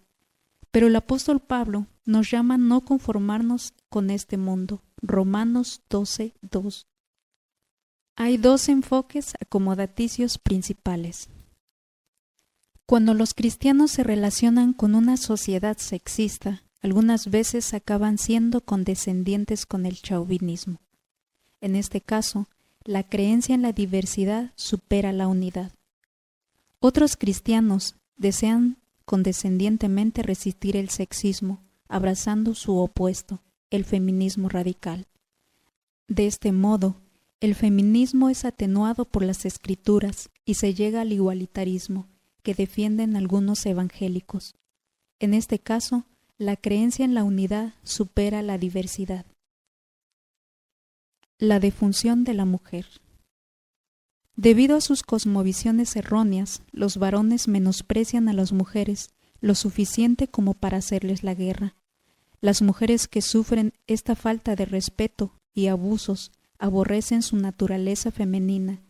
pero 0.72 0.88
el 0.88 0.96
apóstol 0.98 1.40
Pablo 1.40 1.88
nos 2.04 2.30
llama 2.30 2.56
a 2.56 2.58
no 2.58 2.82
conformarnos 2.82 3.72
con 3.88 4.10
este 4.10 4.36
mundo, 4.36 4.84
Romanos 5.02 5.84
12, 5.90 6.34
2. 6.42 6.89
Hay 8.22 8.36
dos 8.36 8.68
enfoques 8.68 9.34
acomodaticios 9.40 10.40
principales. 10.40 11.30
Cuando 12.86 13.14
los 13.14 13.34
cristianos 13.34 13.92
se 13.92 14.04
relacionan 14.04 14.74
con 14.74 14.94
una 14.94 15.16
sociedad 15.16 15.78
sexista, 15.78 16.62
algunas 16.82 17.32
veces 17.32 17.74
acaban 17.74 18.18
siendo 18.18 18.60
condescendientes 18.60 19.66
con 19.66 19.86
el 19.86 20.02
chauvinismo. 20.02 20.82
En 21.62 21.78
este 21.78 22.02
caso, 22.02 22.50
la 22.84 23.04
creencia 23.04 23.56
en 23.56 23.62
la 23.62 23.72
diversidad 23.72 24.52
supera 24.56 25.14
la 25.14 25.30
unidad. 25.30 25.72
Otros 26.82 27.16
cristianos 27.16 27.96
desean 28.18 28.76
condescendientemente 29.06 30.24
resistir 30.24 30.76
el 30.76 30.90
sexismo, 30.90 31.64
abrazando 31.88 32.54
su 32.54 32.80
opuesto, 32.80 33.40
el 33.70 33.86
feminismo 33.86 34.50
radical. 34.50 35.08
De 36.10 36.28
este 36.28 36.52
modo, 36.52 36.98
el 37.42 37.56
feminismo 37.56 38.30
es 38.30 38.44
atenuado 38.44 39.06
por 39.06 39.24
las 39.24 39.46
escrituras 39.46 40.30
y 40.44 40.56
se 40.56 40.74
llega 40.74 41.02
al 41.02 41.14
igualitarismo 41.14 42.08
que 42.44 42.54
defienden 42.54 43.16
algunos 43.16 43.66
evangélicos. 43.66 44.56
En 45.20 45.34
este 45.34 45.60
caso, 45.60 46.06
la 46.38 46.58
creencia 46.58 47.06
en 47.06 47.14
la 47.14 47.24
unidad 47.24 47.74
supera 47.84 48.42
la 48.42 48.58
diversidad. 48.58 49.26
La 51.38 51.60
defunción 51.60 52.26
de 52.26 52.34
la 52.34 52.46
mujer. 52.46 52.86
Debido 54.36 54.76
a 54.76 54.82
sus 54.82 55.04
cosmovisiones 55.04 55.96
erróneas, 55.96 56.62
los 56.72 56.98
varones 56.98 57.48
menosprecian 57.48 58.28
a 58.28 58.34
las 58.34 58.52
mujeres 58.52 59.12
lo 59.42 59.56
suficiente 59.56 60.28
como 60.28 60.54
para 60.54 60.78
hacerles 60.78 61.24
la 61.24 61.36
guerra. 61.36 61.76
Las 62.42 62.62
mujeres 62.62 63.08
que 63.08 63.22
sufren 63.22 63.74
esta 63.88 64.16
falta 64.16 64.56
de 64.56 64.66
respeto 64.66 65.34
y 65.54 65.68
abusos 65.68 66.32
aborrecen 66.60 67.24
su 67.24 67.38
naturaleza 67.38 68.12
femenina 68.12 68.82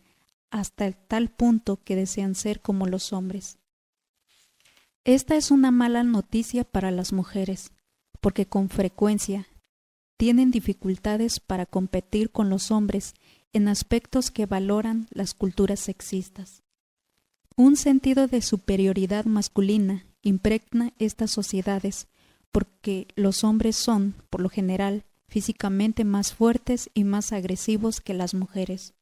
hasta 0.52 0.86
el 0.86 0.96
tal 0.98 1.30
punto 1.30 1.78
que 1.84 1.96
desean 1.96 2.36
ser 2.36 2.60
como 2.62 2.88
los 2.88 3.14
hombres. 3.14 3.60
Esta 5.06 5.36
es 5.36 5.52
una 5.52 5.72
mala 5.72 6.04
noticia 6.04 6.64
para 6.64 6.92
las 6.92 7.14
mujeres, 7.14 7.72
porque 8.20 8.48
con 8.48 8.70
frecuencia 8.70 9.48
tienen 10.18 10.52
dificultades 10.52 11.40
para 11.40 11.66
competir 11.66 12.32
con 12.32 12.50
los 12.50 12.72
hombres 12.72 13.14
en 13.54 13.68
aspectos 13.68 14.32
que 14.32 14.46
valoran 14.46 15.08
las 15.12 15.34
culturas 15.34 15.80
sexistas. 15.80 16.64
Un 17.56 17.76
sentido 17.76 18.28
de 18.28 18.42
superioridad 18.42 19.26
masculina 19.26 20.06
impregna 20.22 20.94
estas 21.00 21.32
sociedades 21.32 22.08
porque 22.52 23.08
los 23.16 23.44
hombres 23.44 23.76
son, 23.76 24.16
por 24.30 24.42
lo 24.42 24.50
general, 24.50 25.06
físicamente 25.30 26.04
más 26.04 26.34
fuertes 26.34 26.90
y 26.94 27.04
más 27.04 27.32
agresivos 27.32 28.02
que 28.02 28.14
las 28.14 28.34
mujeres. 28.34 28.94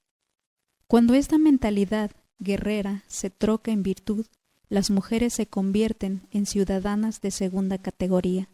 Cuando 0.87 1.13
esta 1.15 1.37
mentalidad 1.37 2.11
guerrera 2.39 3.03
se 3.07 3.29
troca 3.29 3.71
en 3.71 3.83
virtud, 3.83 4.25
las 4.69 4.91
mujeres 4.91 5.33
se 5.33 5.47
convierten 5.47 6.27
en 6.31 6.45
ciudadanas 6.45 7.21
de 7.21 7.31
segunda 7.31 7.77
categoría. 7.77 8.49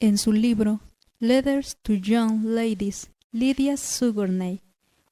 En 0.00 0.18
su 0.18 0.32
libro 0.32 0.80
Letters 1.20 1.78
to 1.82 1.94
Young 1.94 2.44
Ladies, 2.44 3.10
Lydia 3.30 3.76
Sugarney, 3.76 4.60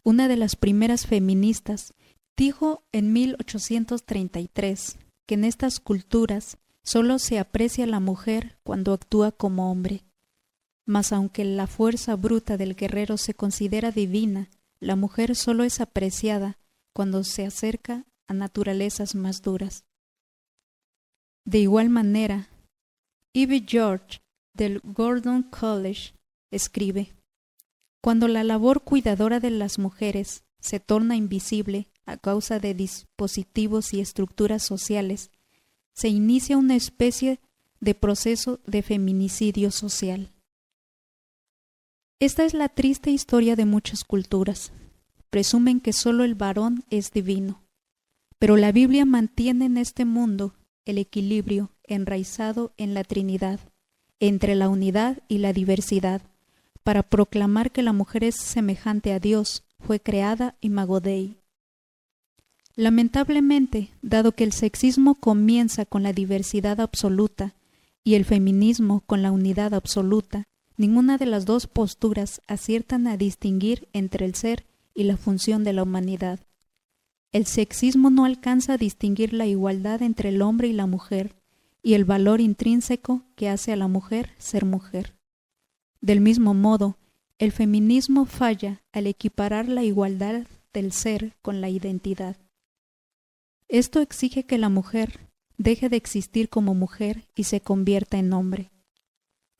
una 0.02 0.28
de 0.28 0.36
las 0.36 0.56
primeras 0.56 1.06
feministas, 1.06 1.94
dijo 2.36 2.82
en 2.90 3.12
1833 3.12 4.98
que 5.26 5.34
en 5.34 5.44
estas 5.44 5.78
culturas 5.78 6.58
solo 6.82 7.18
se 7.18 7.38
aprecia 7.38 7.86
la 7.86 8.00
mujer 8.00 8.58
cuando 8.64 8.92
actúa 8.92 9.30
como 9.30 9.70
hombre. 9.70 10.02
Mas 10.90 11.12
aunque 11.12 11.44
la 11.44 11.68
fuerza 11.68 12.16
bruta 12.16 12.56
del 12.56 12.74
guerrero 12.74 13.16
se 13.16 13.32
considera 13.32 13.92
divina, 13.92 14.50
la 14.80 14.96
mujer 14.96 15.36
solo 15.36 15.62
es 15.62 15.80
apreciada 15.80 16.58
cuando 16.92 17.22
se 17.22 17.46
acerca 17.46 18.06
a 18.26 18.34
naturalezas 18.34 19.14
más 19.14 19.40
duras. 19.40 19.84
De 21.44 21.60
igual 21.60 21.90
manera, 21.90 22.48
Ivy 23.34 23.64
George 23.68 24.20
del 24.52 24.80
Gordon 24.80 25.44
College 25.44 26.14
escribe, 26.50 27.12
Cuando 28.00 28.26
la 28.26 28.42
labor 28.42 28.82
cuidadora 28.82 29.38
de 29.38 29.50
las 29.50 29.78
mujeres 29.78 30.42
se 30.58 30.80
torna 30.80 31.14
invisible 31.14 31.86
a 32.04 32.16
causa 32.16 32.58
de 32.58 32.74
dispositivos 32.74 33.94
y 33.94 34.00
estructuras 34.00 34.64
sociales, 34.64 35.30
se 35.92 36.08
inicia 36.08 36.58
una 36.58 36.74
especie 36.74 37.38
de 37.78 37.94
proceso 37.94 38.58
de 38.66 38.82
feminicidio 38.82 39.70
social. 39.70 40.32
Esta 42.20 42.44
es 42.44 42.52
la 42.52 42.68
triste 42.68 43.10
historia 43.10 43.56
de 43.56 43.64
muchas 43.64 44.04
culturas. 44.04 44.72
Presumen 45.30 45.80
que 45.80 45.94
solo 45.94 46.22
el 46.22 46.34
varón 46.34 46.84
es 46.90 47.12
divino, 47.12 47.62
pero 48.38 48.58
la 48.58 48.72
Biblia 48.72 49.06
mantiene 49.06 49.64
en 49.64 49.78
este 49.78 50.04
mundo 50.04 50.54
el 50.84 50.98
equilibrio 50.98 51.70
enraizado 51.82 52.74
en 52.76 52.92
la 52.92 53.04
Trinidad, 53.04 53.58
entre 54.18 54.54
la 54.54 54.68
unidad 54.68 55.22
y 55.28 55.38
la 55.38 55.54
diversidad, 55.54 56.20
para 56.84 57.02
proclamar 57.02 57.70
que 57.70 57.82
la 57.82 57.94
mujer 57.94 58.24
es 58.24 58.36
semejante 58.36 59.14
a 59.14 59.18
Dios, 59.18 59.64
fue 59.78 59.98
creada 59.98 60.56
imago 60.60 61.00
Dei. 61.00 61.38
Lamentablemente, 62.76 63.88
dado 64.02 64.32
que 64.32 64.44
el 64.44 64.52
sexismo 64.52 65.14
comienza 65.14 65.86
con 65.86 66.02
la 66.02 66.12
diversidad 66.12 66.80
absoluta 66.82 67.54
y 68.04 68.16
el 68.16 68.26
feminismo 68.26 69.00
con 69.06 69.22
la 69.22 69.32
unidad 69.32 69.72
absoluta, 69.72 70.44
ninguna 70.80 71.18
de 71.18 71.26
las 71.26 71.44
dos 71.44 71.66
posturas 71.66 72.40
aciertan 72.46 73.06
a 73.06 73.18
distinguir 73.18 73.86
entre 73.92 74.24
el 74.24 74.34
ser 74.34 74.64
y 74.94 75.04
la 75.04 75.18
función 75.18 75.62
de 75.62 75.74
la 75.74 75.82
humanidad. 75.82 76.40
El 77.32 77.44
sexismo 77.44 78.08
no 78.08 78.24
alcanza 78.24 78.72
a 78.72 78.78
distinguir 78.78 79.34
la 79.34 79.44
igualdad 79.44 80.00
entre 80.00 80.30
el 80.30 80.40
hombre 80.40 80.68
y 80.68 80.72
la 80.72 80.86
mujer 80.86 81.36
y 81.82 81.92
el 81.92 82.06
valor 82.06 82.40
intrínseco 82.40 83.22
que 83.36 83.50
hace 83.50 83.72
a 83.72 83.76
la 83.76 83.88
mujer 83.88 84.30
ser 84.38 84.64
mujer. 84.64 85.14
Del 86.00 86.22
mismo 86.22 86.54
modo, 86.54 86.96
el 87.36 87.52
feminismo 87.52 88.24
falla 88.24 88.82
al 88.90 89.06
equiparar 89.06 89.68
la 89.68 89.84
igualdad 89.84 90.46
del 90.72 90.92
ser 90.92 91.36
con 91.42 91.60
la 91.60 91.68
identidad. 91.68 92.38
Esto 93.68 94.00
exige 94.00 94.44
que 94.44 94.56
la 94.56 94.70
mujer 94.70 95.28
deje 95.58 95.90
de 95.90 95.98
existir 95.98 96.48
como 96.48 96.74
mujer 96.74 97.26
y 97.34 97.44
se 97.44 97.60
convierta 97.60 98.16
en 98.16 98.32
hombre. 98.32 98.70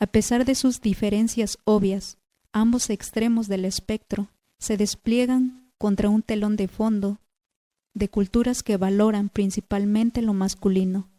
A 0.01 0.07
pesar 0.07 0.47
de 0.47 0.55
sus 0.55 0.81
diferencias 0.81 1.59
obvias, 1.65 2.17
ambos 2.53 2.89
extremos 2.89 3.49
del 3.49 3.67
espectro 3.67 4.31
se 4.59 4.79
despliegan 4.79 5.71
contra 5.77 6.09
un 6.09 6.23
telón 6.23 6.57
de 6.57 6.69
fondo 6.69 7.21
de 7.93 8.09
culturas 8.09 8.63
que 8.63 8.79
valoran 8.79 9.29
principalmente 9.29 10.23
lo 10.23 10.33
masculino, 10.33 11.11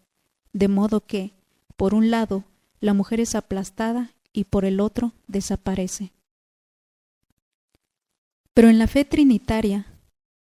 de 0.52 0.67
modo 0.67 1.02
que, 1.02 1.34
por 1.76 1.94
un 1.94 2.10
lado, 2.10 2.44
la 2.80 2.94
mujer 2.94 3.20
es 3.20 3.36
aplastada 3.36 4.13
y 4.34 4.46
por 4.46 4.65
el 4.65 4.80
otro 4.80 5.13
desaparece. 5.28 6.12
Pero 8.54 8.70
en 8.70 8.80
la 8.80 8.88
fe 8.88 9.06
trinitaria, 9.06 9.86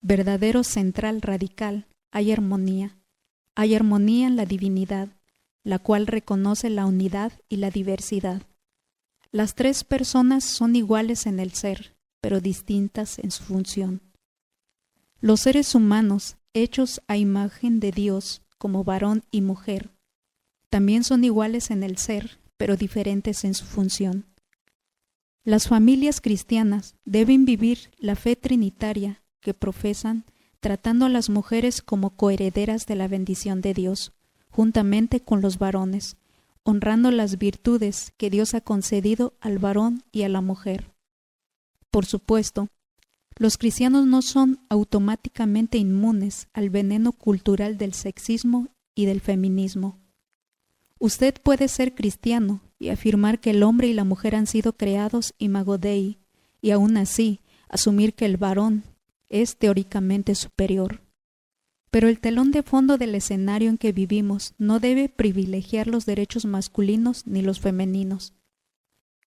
verdadero 0.03 0.63
central 0.63 1.21
radical, 1.21 1.87
hay 2.13 2.33
armonía, 2.33 2.97
hay 3.57 3.75
armonía 3.75 4.29
en 4.29 4.37
la 4.37 4.47
divinidad, 4.47 5.09
la 5.63 5.79
cual 5.79 6.07
reconoce 6.07 6.71
la 6.71 6.87
unidad 6.87 7.33
y 7.49 7.57
la 7.57 7.71
diversidad. 7.71 8.43
Las 9.33 9.55
tres 9.55 9.85
personas 9.85 10.45
son 10.45 10.75
iguales 10.75 11.27
en 11.27 11.39
el 11.39 11.53
ser, 11.53 11.97
pero 12.21 12.41
distintas 12.41 13.19
en 13.19 13.31
su 13.31 13.45
función. 13.45 14.03
Los 15.21 15.41
seres 15.41 15.75
humanos, 15.75 16.37
hechos 16.55 17.03
a 17.07 17.17
imagen 17.17 17.79
de 17.79 17.93
Dios 17.93 18.43
como 18.59 18.85
varón 18.85 19.23
y 19.31 19.41
mujer, 19.41 19.91
también 20.71 21.05
son 21.05 21.25
iguales 21.25 21.71
en 21.71 21.83
el 21.83 21.99
ser, 21.99 22.39
pero 22.57 22.77
diferentes 22.77 23.45
en 23.45 23.55
su 23.55 23.65
función. 23.65 24.27
Las 25.45 25.69
familias 25.69 26.21
cristianas 26.21 26.95
deben 27.05 27.45
vivir 27.45 27.91
la 27.99 28.15
fe 28.15 28.37
trinitaria 28.37 29.23
que 29.41 29.55
profesan, 29.55 30.25
tratando 30.61 31.07
a 31.07 31.09
las 31.09 31.31
mujeres 31.31 31.81
como 31.83 32.11
coherederas 32.11 32.87
de 32.87 32.95
la 32.95 33.09
bendición 33.09 33.63
de 33.63 33.75
Dios, 33.75 34.13
juntamente 34.61 35.21
con 35.21 35.41
los 35.41 35.59
varones, 35.59 36.19
honrando 36.65 37.11
las 37.11 37.39
virtudes 37.39 38.13
que 38.19 38.29
Dios 38.29 38.53
ha 38.53 38.61
concedido 38.61 39.33
al 39.41 39.59
varón 39.59 40.03
y 40.13 40.25
a 40.25 40.29
la 40.29 40.43
mujer. 40.43 40.93
Por 41.91 42.05
supuesto, 42.05 42.69
los 43.37 43.57
cristianos 43.57 44.05
no 44.05 44.21
son 44.21 44.61
automáticamente 44.69 45.79
inmunes 45.79 46.49
al 46.53 46.69
veneno 46.69 47.13
cultural 47.13 47.79
del 47.79 47.95
sexismo 47.95 48.69
y 48.95 49.07
del 49.07 49.23
feminismo. 49.23 49.99
Usted 50.99 51.37
puede 51.43 51.67
ser 51.67 51.95
cristiano 51.95 52.61
y 52.79 52.91
afirmar 52.91 53.41
que 53.41 53.53
el 53.53 53.63
hombre 53.63 53.89
y 53.89 53.95
la 53.95 54.05
mujer 54.05 54.37
han 54.37 54.47
sido 54.47 54.75
creados 54.75 55.33
imago 55.39 55.79
Dei, 55.79 56.19
y 56.61 56.73
aún 56.73 56.99
así 56.99 57.41
asumir 57.71 58.13
que 58.13 58.27
el 58.27 58.37
varón 58.37 58.85
es 59.31 59.57
teóricamente 59.57 60.35
superior. 60.35 61.01
Pero 61.91 62.09
el 62.09 62.21
telón 62.21 62.53
de 62.53 62.63
fondo 62.63 62.99
del 62.99 63.15
escenario 63.15 63.69
en 63.69 63.79
que 63.79 63.93
vivimos 63.93 64.55
no 64.59 64.79
debe 64.79 65.09
privilegiar 65.09 65.89
los 65.89 66.07
derechos 66.07 66.45
masculinos 66.45 67.27
ni 67.27 67.43
los 67.43 67.61
femeninos. 67.61 68.33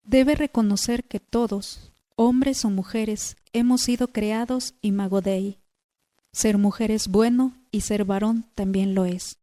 Debe 0.03 0.35
reconocer 0.35 1.03
que 1.03 1.19
todos, 1.19 1.93
hombres 2.15 2.63
o 2.65 2.69
mujeres, 2.69 3.37
hemos 3.51 3.81
sido 3.81 4.09
creados 4.09 4.75
imago 4.81 5.21
Dei. 5.21 5.59
Ser 6.31 6.57
mujer 6.57 6.91
es 6.91 7.09
bueno 7.09 7.55
y 7.71 7.81
ser 7.81 8.05
varón 8.05 8.49
también 8.55 8.95
lo 8.95 9.05
es. 9.05 9.39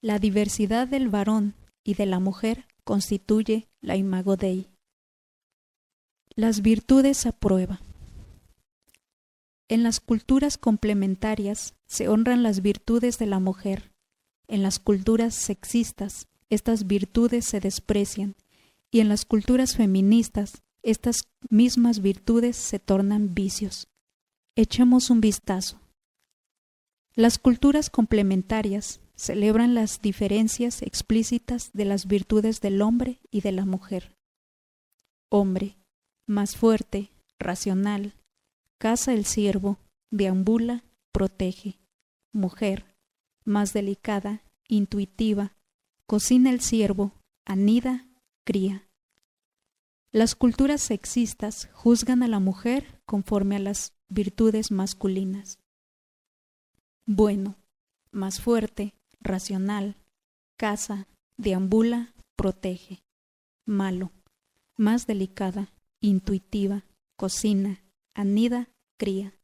La 0.00 0.18
diversidad 0.18 0.88
del 0.88 1.08
varón 1.08 1.54
y 1.84 1.94
de 1.94 2.06
la 2.06 2.20
mujer 2.20 2.66
constituye 2.84 3.68
la 3.80 3.96
imago 3.96 4.36
Dei. 4.36 4.68
Las 6.34 6.62
virtudes 6.62 7.26
a 7.26 7.32
prueba. 7.32 7.80
En 9.68 9.82
las 9.82 10.00
culturas 10.00 10.56
complementarias 10.56 11.74
se 11.90 12.08
honran 12.08 12.44
las 12.44 12.62
virtudes 12.62 13.18
de 13.18 13.26
la 13.26 13.40
mujer. 13.40 13.90
En 14.46 14.62
las 14.62 14.78
culturas 14.78 15.34
sexistas 15.34 16.28
estas 16.48 16.86
virtudes 16.86 17.44
se 17.44 17.58
desprecian 17.58 18.36
y 18.92 19.00
en 19.00 19.08
las 19.08 19.24
culturas 19.24 19.76
feministas 19.76 20.62
estas 20.82 21.16
mismas 21.48 22.00
virtudes 22.00 22.56
se 22.56 22.78
tornan 22.78 23.34
vicios. 23.34 23.88
Echemos 24.56 25.10
un 25.10 25.20
vistazo. 25.20 25.80
Las 27.16 27.38
culturas 27.38 27.90
complementarias 27.90 29.00
celebran 29.16 29.74
las 29.74 30.00
diferencias 30.00 30.82
explícitas 30.82 31.72
de 31.72 31.86
las 31.86 32.06
virtudes 32.06 32.60
del 32.60 32.82
hombre 32.82 33.20
y 33.32 33.40
de 33.40 33.50
la 33.50 33.66
mujer. 33.66 34.16
Hombre, 35.28 35.76
más 36.26 36.56
fuerte, 36.56 37.10
racional, 37.40 38.14
caza 38.78 39.12
el 39.12 39.24
siervo, 39.24 39.78
deambula, 40.10 40.84
protege. 41.12 41.79
Mujer, 42.32 42.94
más 43.44 43.72
delicada, 43.72 44.42
intuitiva, 44.68 45.56
cocina 46.06 46.50
el 46.50 46.60
siervo, 46.60 47.12
anida, 47.44 48.08
cría. 48.44 48.88
Las 50.12 50.34
culturas 50.34 50.80
sexistas 50.80 51.68
juzgan 51.72 52.22
a 52.22 52.28
la 52.28 52.38
mujer 52.38 53.00
conforme 53.06 53.56
a 53.56 53.60
las 53.60 53.94
virtudes 54.08 54.70
masculinas. 54.70 55.58
Bueno, 57.06 57.56
más 58.12 58.40
fuerte, 58.40 58.94
racional, 59.20 59.96
caza, 60.56 61.08
deambula, 61.36 62.14
protege. 62.36 63.02
Malo, 63.66 64.12
más 64.76 65.06
delicada, 65.06 65.72
intuitiva, 66.00 66.84
cocina, 67.16 67.82
anida, 68.14 68.68
cría. 68.96 69.39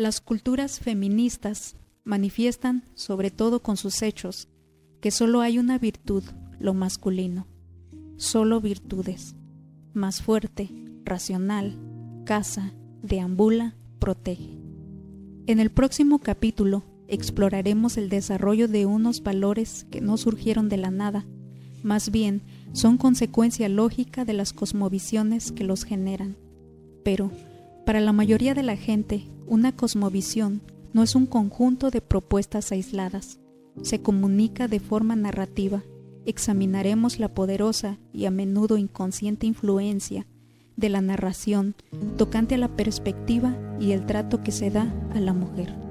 Las 0.00 0.22
culturas 0.22 0.80
feministas 0.80 1.76
manifiestan, 2.04 2.84
sobre 2.94 3.30
todo 3.30 3.60
con 3.60 3.76
sus 3.76 4.00
hechos, 4.00 4.48
que 5.02 5.10
solo 5.10 5.42
hay 5.42 5.58
una 5.58 5.76
virtud, 5.76 6.22
lo 6.58 6.72
masculino, 6.72 7.46
solo 8.16 8.62
virtudes, 8.62 9.34
más 9.92 10.22
fuerte, 10.22 10.70
racional, 11.04 11.76
caza, 12.24 12.72
deambula, 13.02 13.76
protege. 13.98 14.56
En 15.46 15.60
el 15.60 15.68
próximo 15.68 16.18
capítulo 16.20 16.82
exploraremos 17.06 17.98
el 17.98 18.08
desarrollo 18.08 18.68
de 18.68 18.86
unos 18.86 19.22
valores 19.22 19.84
que 19.90 20.00
no 20.00 20.16
surgieron 20.16 20.70
de 20.70 20.78
la 20.78 20.90
nada, 20.90 21.26
más 21.82 22.10
bien 22.10 22.40
son 22.72 22.96
consecuencia 22.96 23.68
lógica 23.68 24.24
de 24.24 24.32
las 24.32 24.54
cosmovisiones 24.54 25.52
que 25.52 25.64
los 25.64 25.84
generan. 25.84 26.38
Pero, 27.04 27.30
para 27.84 28.00
la 28.00 28.12
mayoría 28.14 28.54
de 28.54 28.62
la 28.62 28.76
gente, 28.76 29.26
una 29.50 29.72
cosmovisión 29.72 30.62
no 30.92 31.02
es 31.02 31.16
un 31.16 31.26
conjunto 31.26 31.90
de 31.90 32.00
propuestas 32.00 32.70
aisladas, 32.70 33.40
se 33.82 34.00
comunica 34.00 34.68
de 34.68 34.78
forma 34.78 35.16
narrativa. 35.16 35.82
Examinaremos 36.24 37.18
la 37.18 37.34
poderosa 37.34 37.98
y 38.12 38.26
a 38.26 38.30
menudo 38.30 38.76
inconsciente 38.76 39.48
influencia 39.48 40.24
de 40.76 40.88
la 40.88 41.00
narración 41.00 41.74
tocante 42.16 42.54
a 42.54 42.58
la 42.58 42.76
perspectiva 42.76 43.56
y 43.80 43.90
el 43.90 44.06
trato 44.06 44.40
que 44.40 44.52
se 44.52 44.70
da 44.70 44.94
a 45.14 45.20
la 45.20 45.32
mujer. 45.32 45.89